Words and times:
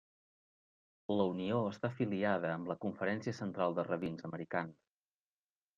La 1.19 1.27
unió 1.33 1.59
està 1.73 1.91
afiliada 1.91 2.55
amb 2.55 2.73
la 2.73 2.79
Conferència 2.87 3.39
Central 3.43 3.79
de 3.81 3.87
Rabins 3.93 4.31
Americans. 4.33 4.83